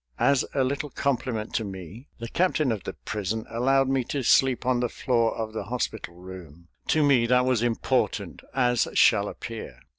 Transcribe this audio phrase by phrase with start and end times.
[0.17, 4.65] As a little compliment to me the captain of the prison allowed me to sleep
[4.65, 6.69] on the floor of the hospital room.
[6.87, 9.77] To me that was important, as shall appear.